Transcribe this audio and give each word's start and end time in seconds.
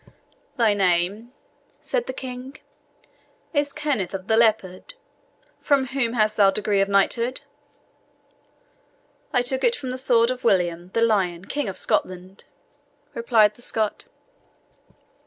"Thy 0.57 0.73
name," 0.73 1.31
said 1.79 2.07
the 2.07 2.11
King, 2.11 2.57
"is 3.53 3.71
Kenneth 3.71 4.15
of 4.15 4.25
the 4.25 4.35
Leopard 4.35 4.95
from 5.59 5.85
whom 5.89 6.13
hadst 6.13 6.37
thou 6.37 6.49
degree 6.49 6.81
of 6.81 6.89
knighthood?" 6.89 7.41
"I 9.31 9.43
took 9.43 9.63
it 9.63 9.75
from 9.75 9.91
the 9.91 9.99
sword 9.99 10.31
of 10.31 10.43
William 10.43 10.89
the 10.95 11.03
Lion, 11.03 11.45
King 11.45 11.69
of 11.69 11.77
Scotland," 11.77 12.45
replied 13.13 13.53
the 13.53 13.61
Scot. 13.61 14.05